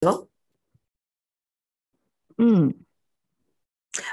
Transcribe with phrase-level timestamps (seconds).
[0.00, 0.28] 喽，
[2.36, 2.74] 嗯，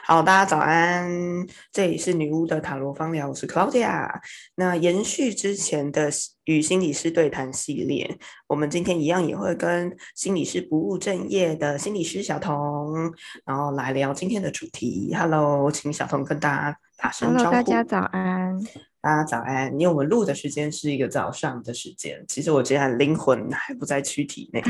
[0.05, 4.09] 好，大家早安，这里是女巫的塔罗方疗，我是 Claudia。
[4.55, 6.09] 那延续之前的
[6.45, 8.17] 与心理师对谈系列，
[8.47, 13.13] 我们今天一样也会跟心理师不务正业的心理师小童，
[13.43, 15.13] 然后来聊今天的主题。
[15.13, 17.51] Hello，请小童跟大家打声招呼。
[17.51, 18.57] 大家早安。
[19.03, 24.63] 大家早安，因为我们录的时间是一个早上的时间，其实我觉得灵魂还不在躯体内，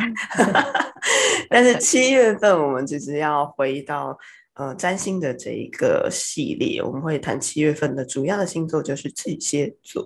[1.51, 4.17] 但是七月份我们其实要回到
[4.55, 10.03] 呃占星的这一个系列，我们会谈七月份的主要的星座就是巨蟹座。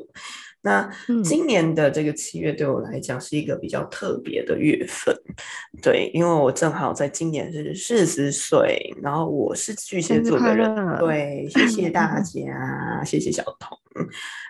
[0.68, 0.90] 那
[1.24, 5.16] 今年的这个七月对我来讲是一个比较特别的月份，
[5.82, 13.78] 对，因为我正好在今年是四十岁，然后我是巨蟹座的人，对，谢谢大家，谢谢小童。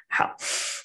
[0.09, 0.35] 好，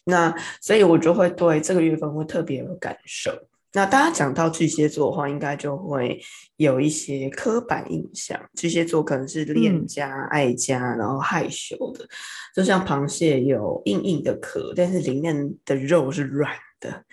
[0.05, 3.33] 那所以我就会对这个月份会特别有感受。
[3.75, 6.21] 那大家讲到巨蟹座的话，应该就会
[6.57, 8.39] 有一些刻板印象。
[8.55, 12.07] 巨蟹座可能是恋家、爱家，然后害羞的，
[12.55, 17.05] 就像螃蟹有硬硬的壳，但是里面的肉是软的。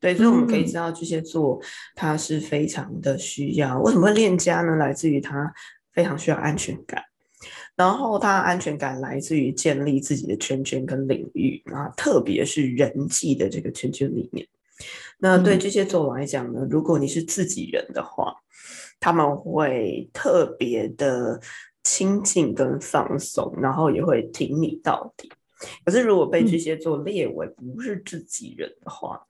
[0.00, 1.60] 对，所以我们可以知道巨蟹座
[1.94, 3.78] 它是非常的需要。
[3.80, 4.74] 为什么会恋家呢？
[4.76, 5.52] 来自于它
[5.92, 7.02] 非常需要安全感，
[7.76, 14.46] 然后他安全感来自于建立自己的圈圈跟领域啊，特别是人际的这个圈圈里面。
[15.18, 18.34] 那对巨蟹座来讲呢，如果你是自己人的话，
[19.00, 21.40] 他们会特别的
[21.82, 25.30] 亲近跟放松，然后也会挺你到底。
[25.84, 29.20] 可是如果被巨蟹座列为不是自己人的话，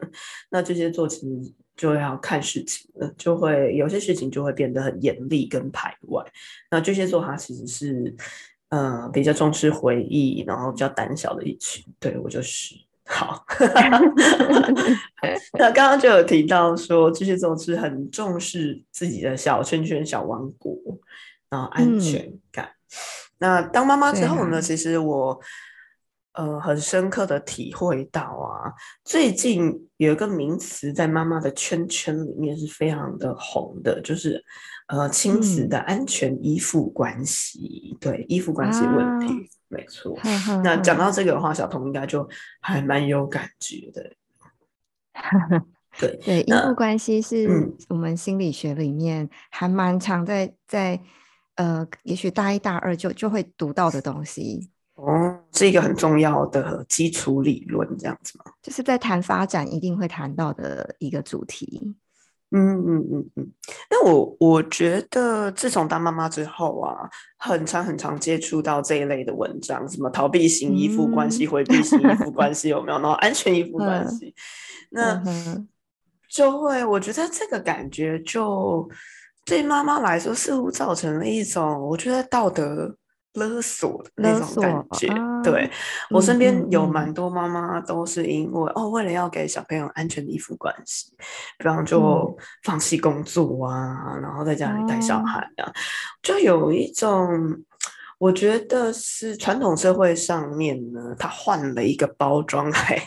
[0.50, 6.22] 那巨蟹座其实就要看事情了，就会有些事情就会变得很严厉跟排外。
[6.70, 8.14] 那巨蟹座它其实是
[8.68, 11.82] 呃比较重视回忆，然后比较胆小的一群。
[11.98, 12.74] 对我就是。
[13.08, 13.42] 好，
[15.58, 20.76] 那刚刚就有提到说，巨蟹座是很重视自己的小圈圈、小王国，
[21.48, 22.68] 然后安全感。
[23.38, 24.60] 那当妈妈之后呢？
[24.60, 25.40] 其实我
[26.38, 28.72] 呃很深刻的体会到啊，
[29.04, 34.42] 最近有一个名词在妈妈的圈圈里面是非常的红的，就是
[34.86, 39.50] 呃亲子的安全依附关系，对依附关系问题。
[39.66, 40.16] 没错，
[40.62, 42.26] 那讲到这个的话，小童应该就
[42.60, 44.12] 还蛮有感觉的。
[45.98, 47.48] 对对，依附关系是
[47.88, 51.00] 我们心理学里面还蛮常在在
[51.56, 54.70] 呃，也许大一大二就就会读到的东西。
[54.94, 58.44] 哦，是一个很重要的基础理论，这样子吗？
[58.62, 61.96] 就是在谈发展一定会谈到的一个主题。
[62.52, 63.52] 嗯嗯嗯嗯，
[63.90, 72.98] 那我我觉得自从当妈妈之后啊，很常很常接触到这一类的文章，什么逃避型依附关系、回避型依附关系有没有？
[73.00, 74.32] 然后安全依附 关系，
[74.90, 75.20] 那
[76.30, 78.88] 就会我觉得这个感觉就
[79.44, 82.96] 对妈妈来说似乎造成了一种我觉得道德。
[83.34, 85.06] 勒索的那种感觉，
[85.50, 85.70] 对
[86.10, 87.08] 我身边有蛮。
[87.08, 91.10] 多妈妈都是因为哦，为了要给小朋友安全的依附关系，
[91.58, 95.40] 比方就放弃工作啊，然后在家里带小孩。
[95.56, 95.72] 啊，
[96.22, 97.28] 就有一种
[98.18, 103.02] 我觉得是传统社会上面呢，他换了一个包装来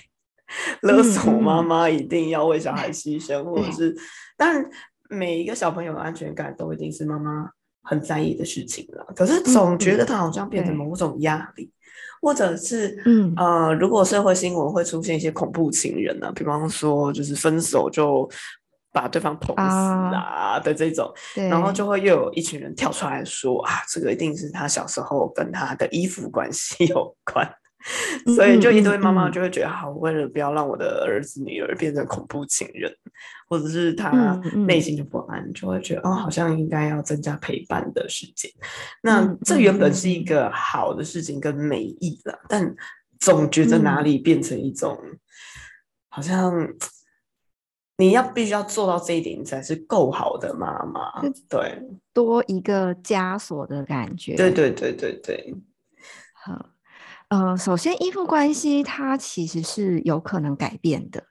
[0.82, 3.96] 勒索妈妈，一定要为小孩牺牲，或者是。
[4.36, 4.70] 当然
[5.10, 7.52] 每一个小朋友的安全感都一定是妈妈。
[7.84, 11.72] 很在意的事情了，可是总觉得他好像变成某种压力，
[12.22, 18.30] 或者是，嗯呃，如果社会新闻会出现一些恐怖情人呢，比方说就是分手就
[18.94, 21.12] 把对方捅死啊的这种，
[21.50, 27.50] 然后就会又有一群人跳出来说啊，这个一定是他小时候跟他的衣服关系有关。
[28.36, 32.96] 所以，就一堆妈妈就会觉得，好，为了不要让我的儿子女儿变成恐怖情人，
[33.50, 34.12] 或者是他
[34.68, 38.52] 内心的不安，就会觉得，哦，好像应该要增加陪伴的时间。
[39.02, 42.76] 那这原本是一个好的事情跟美意了，但
[43.20, 44.98] 总觉得哪里变成一种，
[46.10, 46.54] 好像
[47.98, 51.20] 你要必须要做到这一点，才是够好的妈妈。
[51.50, 51.82] 对，
[52.14, 54.36] 多一个枷锁的感觉。
[54.36, 55.56] 对对对对对，
[56.46, 56.68] 好。
[57.32, 61.24] 呃，首先，依附关系它其实是有可能改变的，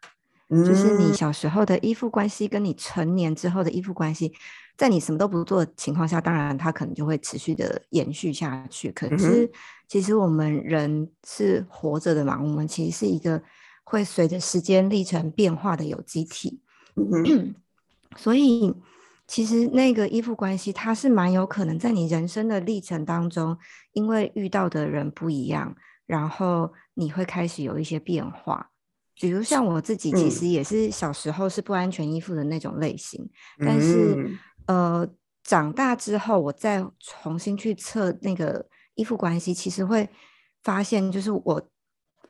[0.48, 4.32] 就是你小时候的依附关系，跟你成年之后的依附关系，
[4.78, 8.90] 在你什么都不做的情况下，当然它可能就会持续的延续下去。
[8.92, 9.52] 可是，
[9.88, 13.42] 其实我们人是活着的嘛，我们其实是一个
[13.84, 16.62] 会随着时间历程变化的有机体，
[18.16, 18.74] 所以
[19.26, 23.58] 其实那个依附关系，它是蛮有可能在你人生的历程当中，
[23.92, 25.76] 因为遇到的人不一样。
[26.10, 28.68] 然后你会开始有一些变化，
[29.14, 33.30] 比如像我自己，其实也是小时候是不安全依附的那种类型，
[33.60, 34.36] 但是
[34.66, 35.08] 呃，
[35.44, 38.66] 长大之后我再重新去测那个
[38.96, 40.10] 依附关系，其实会
[40.64, 41.62] 发现就是我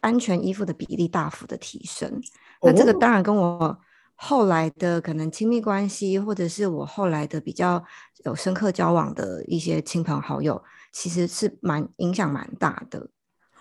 [0.01, 2.21] 安全依附的比例大幅的提升。
[2.61, 3.79] 那这个当然跟我
[4.15, 7.83] 后来的可能亲密关系，或者是我后来的比较
[8.27, 10.63] 有深刻交往的一些亲朋好友，
[10.93, 13.09] 其实是蛮影响蛮大的。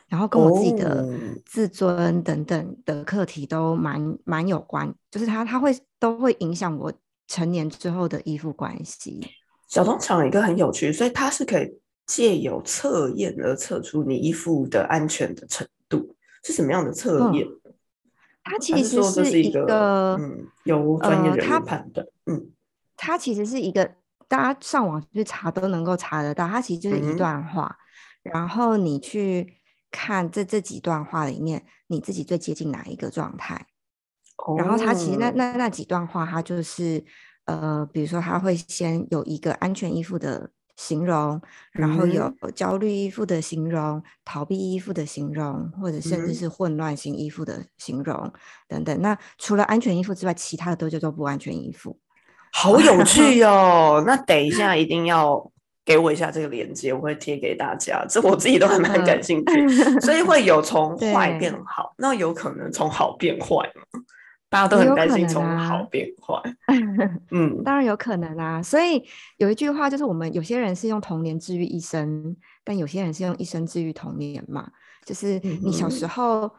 [0.09, 1.07] 然后跟我自己的
[1.45, 6.91] 自尊等等的课题都蛮蛮有关，就是它它会都会影响我
[7.27, 9.21] 成年之后的依附关系。
[9.67, 17.47] 小东讲了一个很有趣，所以它是可以借由测验而测出你依附的安全的程度是什么样的测验？
[18.43, 22.03] 它其实是一个嗯，由专业人员判断。
[22.25, 22.49] 嗯，
[22.97, 23.91] 它其实是一个
[24.27, 27.77] 大家上网去查都能够查得到，它其实就是一段话，
[28.23, 29.58] 然后你去。
[29.91, 33.65] 看这这几段话里面，你自己最接近哪一个状态？
[34.57, 37.03] 然后他其实那那那几段话，他就是
[37.45, 41.41] 呃，比如说他会先有一个安全依附的形容，
[41.71, 48.31] 然后有焦虑依附的形容，逃避依附的形容，或者甚至是混乱型依附的形容
[48.67, 49.01] 等等。
[49.01, 51.99] 那除了安全依附之外，其他的都叫做不安全依附。
[52.53, 54.03] 好有趣 哦！
[54.07, 55.51] 那等一下一定要。
[55.85, 58.05] 给我一下这个链接，我会贴给大家。
[58.07, 64.01] 这我自己都还蛮感兴趣，所以会有从坏变好， 那有可能从好变坏吗？
[64.49, 66.41] 大家都很担心从好变坏。
[67.31, 68.61] 嗯，当然有可能啊。
[68.61, 69.03] 所以
[69.37, 74.69] 有一句话就是，我们有些人是用童年治愈一生，但有些人是用一生治愈童年嘛。
[75.05, 76.51] 就是你小时候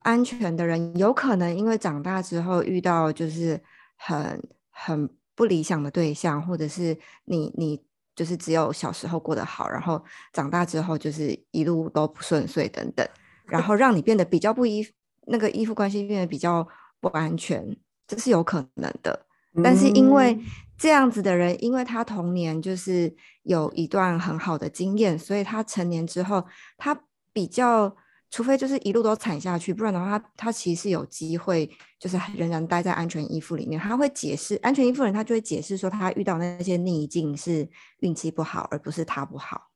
[0.00, 3.58] 安全的人，有可能因为长大之后遇到就是
[3.96, 7.82] 很很不理想的对象，或者是你你。
[8.16, 10.02] 就是只有小时候过得好，然后
[10.32, 13.06] 长大之后就是一路都不顺遂等等，
[13.44, 14.84] 然后让你变得比较不依
[15.26, 16.66] 那个依附关系变得比较
[16.98, 17.76] 不安全，
[18.08, 19.26] 这是有可能的。
[19.62, 20.36] 但是因为
[20.76, 23.14] 这样子的人，因为他童年就是
[23.44, 26.44] 有一段很好的经验，所以他成年之后
[26.76, 26.98] 他
[27.32, 27.96] 比较。
[28.36, 31.66] 除非就是一路都惨下去，不然的话，他他其实是有机会，
[31.98, 33.80] 就是仍然待在安全依附里面。
[33.80, 37.66] 他会解释，安全依附人他就会解释说，他遇到那些逆境是
[38.00, 39.70] 运气不好，而不是他不好。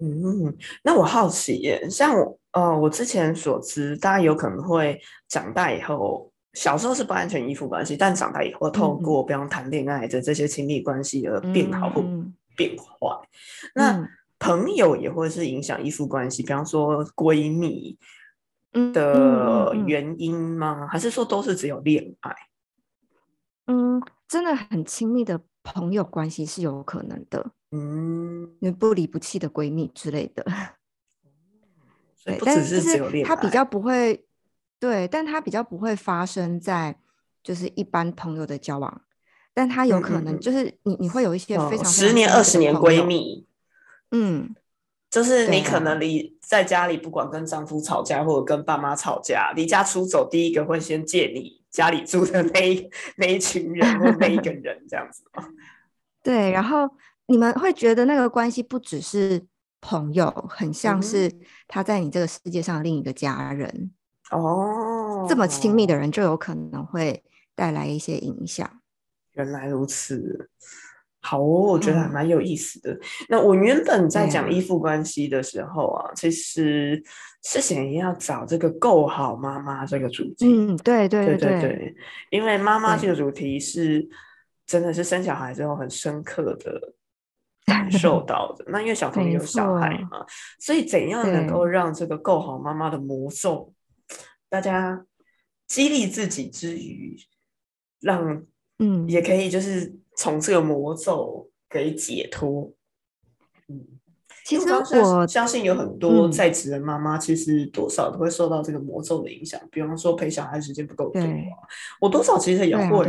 [0.00, 0.52] 嗯，
[0.82, 12.02] 那我好奇耶，像我呃，我之前所知，大家有可能会长大以后，小时候是不安全依附关系，但长大以后透过不用谈恋爱的这些亲密关系而变好或
[12.56, 13.16] 变坏。
[13.76, 14.04] 那
[14.40, 17.98] 朋友也会是影响依附关系，比方说闺蜜
[18.72, 20.88] 的原因吗？
[20.88, 22.34] 还是说都是只有恋爱？
[23.66, 27.52] 嗯，真的很亲密的朋友关系是有可能的。
[27.70, 30.42] 嗯，不离不弃的闺蜜之类的。
[32.24, 32.80] 对，但是
[33.22, 34.24] 它比较不会，
[34.78, 36.98] 对，但它比较不会发生在
[37.42, 39.02] 就是一般朋友的交往，
[39.52, 43.46] 但它有可能就是你你会有一些非常十年二十年闺蜜。
[44.10, 44.54] 嗯，
[45.10, 55.46] 就是你可能离在家里，不管跟丈夫吵架或者跟爸妈吵架，离家出走，第一个会先借你家里住的那一那一群人或那一个人这样子吗？
[56.22, 56.88] 对，然后
[57.26, 59.46] 你们会觉得那个关系不只是
[59.80, 61.30] 朋友，很像是
[61.66, 63.92] 他在你这个世界上另一个家人
[64.30, 65.26] 哦。
[65.28, 67.22] 这么亲密的人，就有可能会
[67.54, 68.80] 带来一些影响。
[69.32, 70.50] 原来如此。
[71.22, 72.98] 好哦，我觉得还蛮有意思的。
[73.28, 77.02] 那我原本在讲依附关系的时候啊，其实
[77.44, 80.46] 是想要找这个够好妈妈这个主题。
[80.46, 81.94] 嗯，对对对对，
[82.30, 84.08] 因为妈妈这个主题是
[84.66, 86.94] 真的是生小孩之后很深刻的
[87.66, 88.64] 感受 到的。
[88.68, 90.24] 那因为小朋友有小孩嘛，
[90.58, 93.74] 所以怎样能够让这个够好妈妈的魔咒，
[94.48, 95.04] 大家
[95.66, 97.14] 激励自己之余，
[98.00, 98.42] 让
[98.78, 100.00] 嗯也可以就是。
[100.20, 102.70] 从这个魔咒给解脱，
[103.68, 103.86] 嗯，
[104.44, 109.58] 其实我相信有很多在职的妈妈，其实多少都会受到这个魔咒的影响。
[109.72, 111.22] 比方说陪小孩时间不够多，
[112.02, 113.08] 我多少其实也会。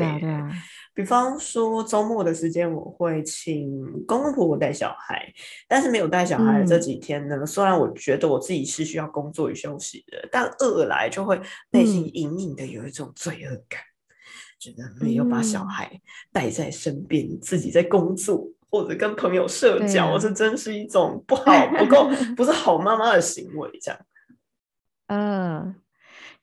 [0.94, 3.70] 比方说周末的时间，我会请
[4.08, 5.34] 公公婆婆带小孩，
[5.68, 11.38] 但是没有带小孩这几天呢，虽然我觉得我自己是需要工作与休息的，但饿来就会
[11.72, 13.82] 内心隐隐的有一种罪恶感。
[14.62, 16.00] 觉得没有把小孩
[16.32, 21.44] 带在身边，自己在工作或者跟朋友社交，这真是一种不好、
[21.80, 23.72] 不够、 不是好妈妈的行为。
[23.82, 24.00] 这样，
[25.08, 25.76] 嗯，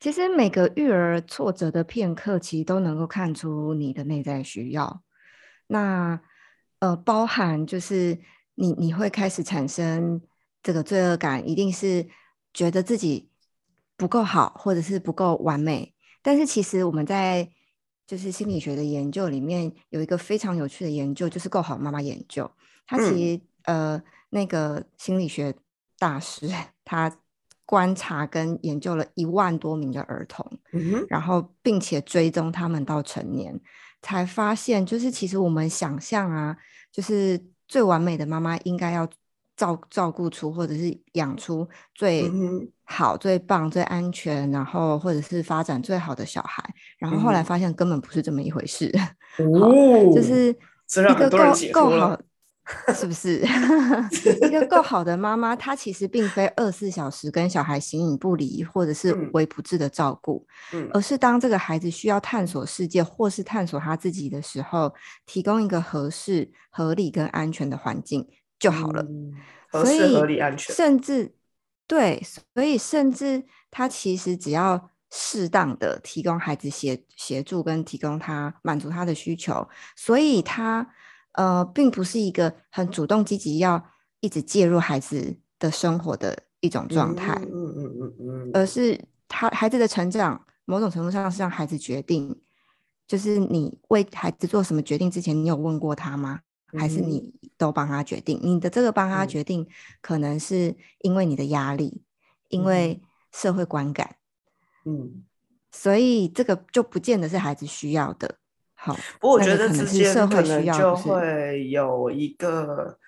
[0.00, 5.00] 其实每个育儿挫折的片刻，其实都能够看出你的内在需要。
[5.68, 6.20] 那
[6.80, 8.18] 呃，包含就是
[8.56, 10.20] 你你会开始产生
[10.60, 12.04] 这个罪恶感，一定是
[12.52, 13.30] 觉得自己
[13.96, 15.94] 不够好，或者是不够完美。
[16.20, 17.48] 但是其实我们在
[18.08, 22.50] 就是心理学的研究里面有一个非常有趣的研究，就是够好妈妈研究。
[22.86, 25.54] 他其实呃那个心理学
[25.98, 26.48] 大师
[26.86, 27.14] 他
[27.66, 30.50] 观察跟研究了一万多名的儿童，
[31.10, 33.60] 然后并且追踪他们到成年，
[34.00, 36.56] 才发现就是其实我们想象啊，
[36.90, 39.06] 就是最完美的妈妈应该要
[39.54, 42.22] 照照顾出或者是养出最
[42.90, 46.64] 好、最棒、最安全，然后或者是发展最好的小孩。
[46.97, 48.90] 然后后来发现根本不是这么一回事，
[49.38, 51.38] 哦，就是一个够
[51.73, 52.18] 够好。
[52.95, 53.40] 是不是
[54.47, 55.57] 一个够好的妈妈？
[55.57, 60.47] 她其实并非二十四小时跟小孩形影不离，或者是无微不至的照顾，
[60.92, 64.92] 而是当这个孩子需要探索世界或是探索他自己的时候，
[65.25, 68.28] 提供一个合适、合理跟安全的环境
[68.59, 69.02] 就好了。
[69.71, 71.33] 合适、合理、安全，甚至
[71.88, 72.23] 对，
[72.54, 80.88] 所以甚至他其实只要适当的提供孩子协协助跟提供他满足他的需求，所以他。
[81.33, 83.85] 呃，并不是一个很主动积极要
[84.18, 92.40] 一直介入孩子的生活的一种状态，嗯嗯嗯嗯，而是他孩子的成长，某种程度上是让孩子决定，
[93.07, 96.40] 就是你为孩子做什么决定之前，你有问过他吗？
[96.76, 98.38] 还是你都帮他决定？
[98.42, 99.66] 你的这个帮他决定，
[100.00, 102.02] 可能是因为你的压力，
[102.48, 103.00] 因为
[103.32, 104.16] 社会观感，
[104.84, 105.25] 嗯，
[105.70, 108.37] 所以这个就不见得是孩子需要的。
[108.75, 112.98] 好，不过我觉得之间可能就会有一个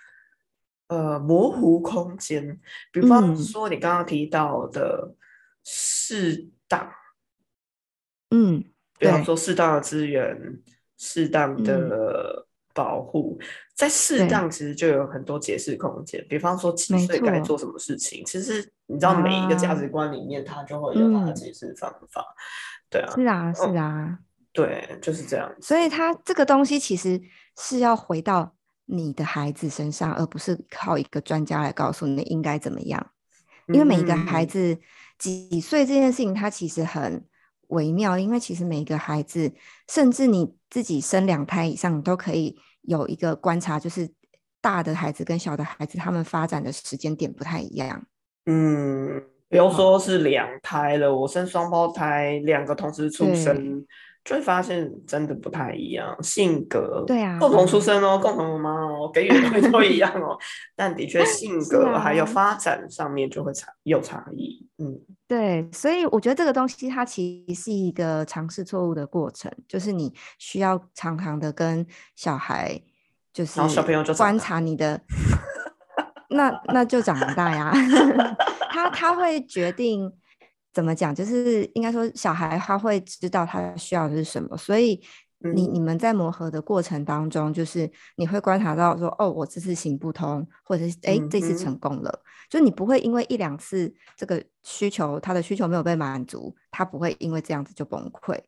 [0.88, 2.60] 呃模糊空间，
[2.92, 5.14] 比方说你刚刚提到的
[5.64, 6.90] 适当，
[8.30, 8.64] 嗯，
[8.98, 10.60] 比方说适当的资源、
[10.96, 13.38] 适当的保护，
[13.74, 16.24] 在适当其实就有很多解释空间。
[16.28, 22.24] 比方说几岁该做什么事情，其实你知道每一个价值观里面，它就会有它的解释方法。
[22.88, 24.18] 对啊，是啊，是啊。
[24.52, 25.48] 对，就是这样。
[25.60, 27.20] 所以，他这个东西其实
[27.56, 28.52] 是要回到
[28.86, 33.12] 你的孩子身上，而不是靠一个专家来告诉你应该怎么样。
[33.68, 34.76] 因为每一个孩子
[35.16, 37.24] 几岁这件事情，它其实很
[37.70, 38.18] 微妙。
[38.18, 39.52] 因为其实每一个孩子，
[39.88, 44.08] 甚至你自己生两胎以上，都可以有一个观察，就是
[44.60, 48.06] 大的孩子跟小的孩子，他们发展的时间点不太一样。
[48.46, 53.84] 嗯，比如说是两胎了，我生双胞胎，两个同时出生。
[54.22, 60.38] 就会发现真的不太一样，性格对啊，共同出生哦，共同妈哦，给予的东西都一样哦，
[60.76, 64.68] 但的确性格还有发展上面就会差有差异。
[64.78, 72.80] 嗯，对，所以我觉得这个东西它其实是一个尝试错误的过程，就是你需要常常的跟小孩，
[73.32, 75.00] 就是小朋友就观察你的，
[76.28, 77.72] 那那就长大呀
[78.70, 80.12] 他他会决定。
[80.72, 81.14] 怎么讲？
[81.14, 85.00] 就是应该说，小孩他会知道他需要的是什么，所以
[85.54, 98.38] 你你们在磨合的过程当中，就是你会观察到说，哦，我这次行不通，或者是哎，这次成功了，就你不会因为一两次这个需求，他的需求没有被满足，他不会因为这样子就崩溃，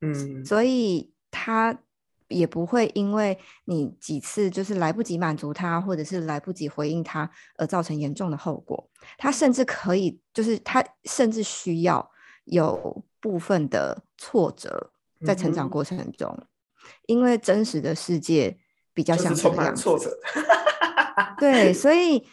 [0.00, 1.78] 嗯，所以他。
[2.28, 8.88] 也不会因为你几次就是来不及满足他，或者是来不及回应他而造成严重的后果。
[9.16, 12.10] 他甚至可以，就是他甚至需要
[12.44, 14.90] 有部分的挫折
[15.24, 16.38] 在成长过程中，
[17.06, 18.58] 因为真实的世界
[18.92, 20.10] 比较像这样挫折。
[21.38, 22.26] 对，所以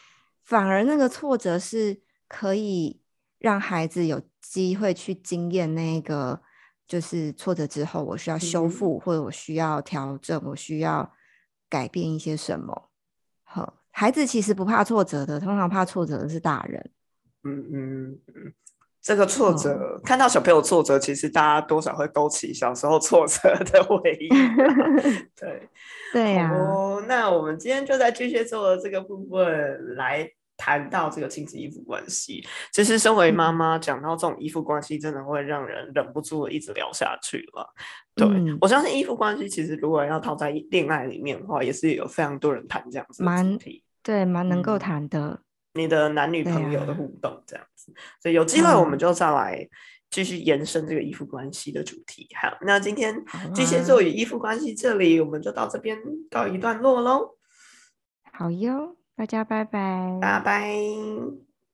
[0.43, 2.99] 反而那个挫折是可以
[3.39, 6.41] 让孩子有机会去经验那个。
[6.87, 11.11] 就是挫折之后，我需要修复，或者我需要调整，我需要
[11.69, 12.89] 改变一些什么。
[13.43, 16.91] 好，孩子其实不怕挫折的，通常怕挫折的是大人。
[17.43, 18.53] 嗯嗯嗯，
[19.01, 24.29] 这个挫折，看到小朋友挫折，其实大家多少会勾起小时候挫折的回忆。
[25.35, 25.69] 对
[26.13, 26.51] 对呀。
[26.53, 30.31] 哦，那我们今天就在巨蟹座的这个部分来。
[30.57, 37.73] 谈到这个亲子依附关系，其实身为妈妈讲到这种依附关系，真的会让人忍不住一直聊下去了。
[38.15, 38.27] 对
[38.61, 43.83] 我相信依附关系，其实如果要套在恋爱里面的话，也是有非常多人谈这样子的主题。
[44.01, 45.41] 对，蛮能够谈的。
[45.73, 49.67] 你的男女朋友的互动这样子，所以有机会我们就再来
[50.09, 52.29] 继续延伸这个依附关系的主题。
[52.41, 53.13] 好，那今天
[53.53, 55.97] 巨蟹座与依附关系这里，我们就到这边
[56.31, 57.35] 告一段落喽。
[58.31, 58.95] 好哟。
[59.15, 61.44] 大家拜拜，拜拜。